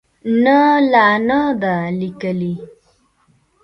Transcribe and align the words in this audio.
نه، 0.43 0.59
لا 0.91 1.07
نه 1.27 1.39
ده 1.61 1.75
لیکلې 1.99 2.53